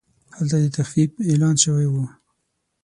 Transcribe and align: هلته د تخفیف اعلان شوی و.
هلته 0.35 0.55
د 0.63 0.67
تخفیف 0.77 1.11
اعلان 1.29 1.55
شوی 1.63 1.87
و. 1.89 1.95